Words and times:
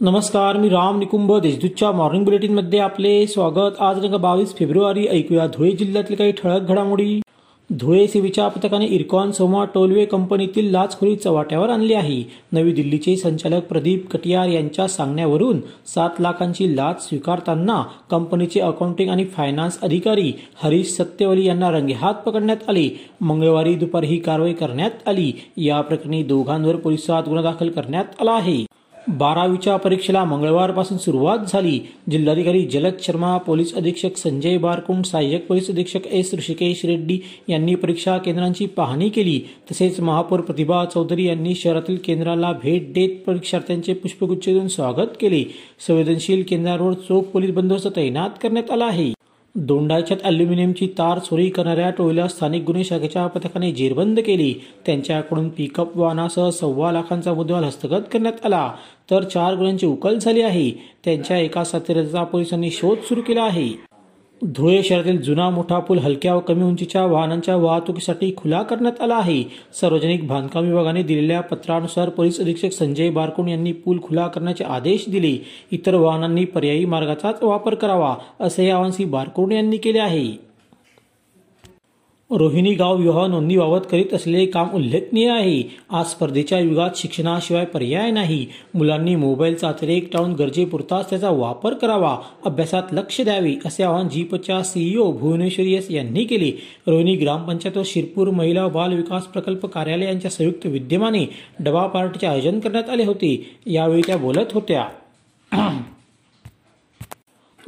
नमस्कार 0.00 0.56
मी 0.56 0.68
राम 0.68 0.98
निकुंभ 0.98 1.32
देशदूतच्या 1.42 1.90
मॉर्निंग 1.92 2.24
बुलेटिनमध्ये 2.24 2.78
आपले 2.78 3.26
स्वागत. 3.26 3.80
आज 3.80 4.04
रंग 4.04 4.14
बावीस 4.14 4.54
फेब्रुवारी 4.56 5.06
ऐकूया 5.06 5.46
धुळे 5.46 5.70
जिल्ह्यातील 5.70 6.16
काही 6.16 6.32
ठळक 6.32 6.68
घडामोडी. 6.68 7.20
धुळे 7.70 8.06
सेवेच्या 8.06 8.46
पथकाने 8.48 8.86
इरकॉन 8.86 9.32
सोमा 9.32 9.64
टोलवे 9.64 10.04
कंपनीतील 10.04 10.70
लाचखोरी 10.72 11.16
चव्हाट्यावर 11.16 11.70
आणली 11.70 11.94
आहे. 11.94 12.22
नवी 12.52 12.72
दिल्लीचे 12.72 13.16
संचालक 13.16 13.64
प्रदीप 13.64 14.08
कटियार 14.10 14.48
यांच्या 14.48 14.88
सांगण्यावरून 14.88 15.60
सात 15.94 16.20
लाखांची 16.20 16.76
लाच 16.76 17.08
स्वीकारताना 17.08 17.82
कंपनीचे 18.10 18.60
अकाउंटिंग 18.60 19.10
आणि 19.10 19.24
फायनान्स 19.24 19.80
अधिकारी 19.82 20.32
हरीश 20.62 20.96
सत्यवली 20.96 21.46
यांना 21.46 21.70
रंगेहात 21.70 22.14
पकडण्यात 22.26 22.68
आले. 22.68 22.88
मंगळवारी 23.20 23.74
दुपारी 23.74 24.06
ही 24.06 24.18
कारवाई 24.18 24.52
करण्यात 24.52 25.08
आली. 25.08 25.32
या 25.56 25.80
प्रकरणी 25.80 26.22
दोघांवर 26.22 26.76
पोलिसात 26.76 27.22
गुन्हा 27.28 27.50
दाखल 27.50 27.68
करण्यात 27.68 28.20
आला 28.20 28.32
आहे. 28.32 28.67
बारावीच्या 29.08 29.76
परीक्षेला 29.76 30.24
मंगळवारपासून 30.24 30.98
सुरुवात 30.98 31.38
झाली. 31.48 31.78
जिल्हाधिकारी 32.10 32.64
जलद 32.64 32.92
शर्मा 33.02 33.36
पोलीस 33.36 33.74
अधीक्षक 33.74 34.16
संजय 34.16 34.58
बारकुंड 34.58 35.04
सहाय्यक 35.04 35.46
पोलीस 35.46 35.70
अधीक्षक 35.70 36.06
एस 36.06 36.34
ऋषिकेश 36.34 36.84
रेड्डी 36.84 37.18
यांनी 37.48 37.74
परीक्षा 37.74 38.18
केंद्रांची 38.18 38.66
पाहणी 38.66 39.08
केली. 39.08 39.40
तसेच 39.70 40.00
महापौर 40.00 40.40
प्रतिभा 40.40 40.84
चौधरी 40.84 41.26
यांनी 41.26 41.54
शहरातील 41.54 41.96
केंद्राला 42.04 42.52
भेट 42.52 42.92
देत 42.92 43.26
परीक्षार्थ्यांचे 43.26 43.94
पुष्पगुच्छ 43.94 44.48
देऊन 44.48 44.68
स्वागत 44.68 45.16
केले. 45.20 45.44
संवेदनशील 45.86 46.42
केंद्रांवर 46.48 46.92
चोख 46.92 47.22
पोलीस 47.22 47.50
बंदोबस्त 47.50 47.88
तैनात 47.96 48.30
करण्यात 48.42 48.70
आला 48.70 48.84
आहे. 48.84 49.17
दोंडाच्यात 49.60 50.18
अल्युमिनियमची 50.24 50.86
तार 50.86 51.18
चोरी 51.18 51.50
करणाऱ्या 51.50 51.90
टोळीला 51.90 52.28
स्थानिक 52.28 52.62
गुन्हे 52.62 52.84
शाखेच्या 52.84 53.26
पथकाने 53.26 53.72
जेरबंद 53.72 54.20
केली. 54.20 54.54
त्यांच्याकडून 54.86 55.48
पिकअप 55.48 55.96
वाहनासह 55.96 56.50
सव्वा 56.50 56.92
लाखांचा 56.92 57.34
मुद्देमाल 57.34 57.64
हस्तगत 57.64 58.02
करण्यात 58.12 58.46
आला. 58.46 58.72
तर 59.10 59.22
चार 59.22 59.54
गुन्ह्यांची 59.54 59.86
उकल 59.86 60.18
झाली 60.18 60.42
आहे. 60.42 60.70
त्यांच्या 61.04 61.38
एका 61.38 61.64
साथीदाराचा 61.64 62.24
पोलिसांनी 62.24 62.70
शोध 62.70 62.98
सुरू 62.98 63.20
केला 63.20 63.42
आहे. 63.42 63.87
धुळे 64.46 64.82
शहरातील 64.82 65.22
जुना 65.22 65.50
मोठा 65.50 65.78
पूल 65.78 65.98
हलक्या 65.98 66.34
व 66.34 66.40
कमी 66.40 66.62
उंचीच्या 66.62 67.04
वाहनांच्या 67.06 67.56
वाहतुकीसाठी 67.56 68.32
खुला 68.36 68.62
करण्यात 68.62 69.02
आला 69.02 69.14
आहे. 69.14 69.42
सार्वजनिक 69.80 70.26
बांधकाम 70.28 70.64
विभागाने 70.64 71.02
दिलेल्या 71.02 71.40
पत्रानुसार 71.40 72.08
पोलीस 72.08 72.40
अधीक्षक 72.40 72.72
संजय 72.72 73.10
बारकुण 73.10 73.48
यांनी 73.48 73.72
पूल 73.72 73.98
खुला 74.02 74.26
करण्याचे 74.26 74.64
आदेश 74.64 75.04
दिले. 75.08 75.44
इतर 75.70 75.94
वाहनांनी 75.94 76.44
पर्यायी 76.44 76.84
मार्गाचाच 76.84 77.42
वापर 77.42 77.74
करावा 77.74 78.14
असे 78.40 78.70
आवाहन 78.70 78.90
श्री 78.90 79.04
बारकुण 79.04 79.52
यांनी 79.52 79.76
केले 79.76 79.98
आहे. 79.98 80.47
रोहिणी 82.30 82.74
गाव 82.74 82.96
विवाह 82.96 83.26
नोंदणीबाबत 83.26 83.86
करीत 83.90 84.14
असलेले 84.14 84.46
काम 84.46 84.68
उल्लेखनीय 84.74 85.30
आहे. 85.30 85.62
आज 85.90 86.06
स्पर्धेच्या 86.06 86.58
युगात 86.58 86.90
शिक्षणाशिवाय 86.96 87.64
पर्याय 87.64 88.10
नाही. 88.10 88.46
मुलांनी 88.74 89.14
मोबाईलचा 89.16 89.68
अतिरेक 89.68 90.12
टाळून 90.12 90.32
गरजेपुरताच 90.32 91.10
त्याचा 91.10 91.30
वापर 91.30 91.74
करावा 91.74 92.16
अभ्यासात 92.44 92.82
लक्ष 92.92 93.20
द्यावे 93.20 93.54
असे 93.64 93.82
आवाहन 93.82 94.08
जीपच्या 94.08 94.62
सीईओ 94.62 95.10
भुवनेश्वरी 95.12 95.74
एस 95.74 95.90
यांनी 95.90 96.24
केले. 96.24 96.50
रोहिणी 96.86 97.16
ग्रामपंचायत 97.16 97.76
व 97.76 97.82
शिरपूर 97.84 98.30
महिला 98.30 98.66
बाल 98.68 98.92
विकास 98.92 99.24
प्रकल्प 99.24 99.66
कार्यालय 99.66 100.04
यांच्या 100.04 100.30
संयुक्त 100.30 100.66
विद्यमाने 100.66 101.24
डबा 101.60 101.86
पार्टीचे 101.86 102.26
आयोजन 102.26 102.60
करण्यात 102.60 102.90
आले 102.90 103.04
होते. 103.04 103.56
यावेळी 103.66 104.02
त्या 104.06 104.16
बोलत 104.16 104.52
होत्या. 104.52 104.84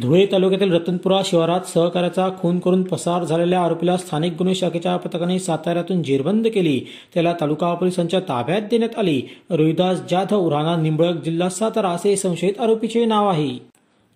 धुळे 0.00 0.26
तालुक्यातील 0.32 0.72
रतनपुरा 0.72 1.20
शिवारात 1.24 1.60
सहकार्याचा 1.60 2.28
खून 2.38 2.58
करून 2.58 2.82
पसार 2.82 3.24
झालेल्या 3.24 3.60
आरोपीला 3.60 3.96
स्थानिक 3.96 4.32
गुन्हे 4.38 4.54
शाखेच्या 4.54 4.96
पथकाने 4.96 5.38
साताऱ्यातून 5.38 6.02
जेरबंद 6.02 6.46
केली. 6.46 6.80
त्याला 7.14 7.32
तालुका 7.40 7.74
पोलिसांच्या 7.74 8.20
ताब्यात 8.20 8.62
देण्यात 8.62 8.98
आले. 8.98 9.20
रोहिदास 9.50 10.00
जाधव 10.10 10.48
राणा 10.48 10.76
निंबळक 10.76 11.24
जिल्हा 11.24 11.48
सातारा 11.48 11.88
असे 11.88 12.16
संशयित 12.16 12.60
आरोपीचे 12.60 13.04
नाव 13.04 13.28
आहे. 13.28 13.58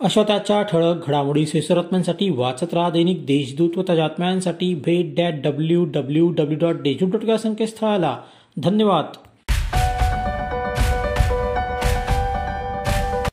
अशा 0.00 0.22
त्याच्या 0.22 0.62
ठळक 0.62 1.08
घडामोडी 1.08 1.46
सेसरत्म्यांसाठी 1.46 2.30
वाचत 2.30 2.74
राहा 2.74 2.90
दैनिक 2.90 3.26
देशदूत 3.26 3.70
व 3.76 3.82
ताज्या 3.88 4.08
भेट 4.60 5.14
that 5.16 5.34
W 5.44 5.84
W 5.84 6.30
W 6.30 6.58
dot 6.58 6.74
Deshdoot 6.74 7.08
dot 7.08 7.24
या 7.24 7.38
संकेतस्थळाला. 7.38 8.16
धन्यवाद. 8.62 9.04